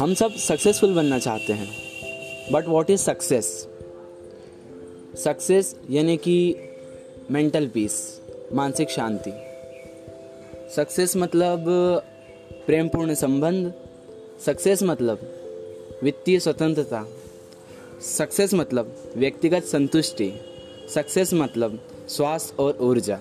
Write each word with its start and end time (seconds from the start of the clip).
हम 0.00 0.14
सब 0.14 0.34
सक्सेसफुल 0.34 0.94
बनना 0.94 1.18
चाहते 1.18 1.52
हैं. 1.52 1.68
But 2.52 2.66
what 2.66 2.90
is 2.90 3.00
success 3.00 3.68
success 5.24 5.76
यानी 5.90 6.16
कि 6.16 6.56
मेंटल 7.30 7.66
पीस 7.68 8.20
मानसिक 8.52 8.90
शांति. 8.90 9.32
सक्सेस 10.76 11.16
मतलब 11.16 11.64
प्रेमपूर्ण 12.66 13.14
संबंध. 13.14 13.72
सक्सेस 14.46 14.82
मतलब 14.82 15.18
वित्तीय 16.02 16.40
स्वतंत्रता. 16.40 17.06
सक्सेस 18.02 18.54
मतलब 18.54 19.12
व्यक्तिगत 19.16 19.64
संतुष्टि. 19.64 20.32
सक्सेस 20.94 21.34
मतलब 21.34 21.88
स्वास्थ्य 22.08 22.62
और 22.62 22.78
ऊर्जा. 22.80 23.18